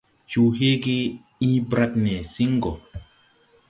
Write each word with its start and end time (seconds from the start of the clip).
Cuu 0.35 0.45
heege 0.59 0.95
ii 1.47 1.53
brad 1.69 1.93
nesiŋ 2.05 2.51
gɔ. 2.63 2.71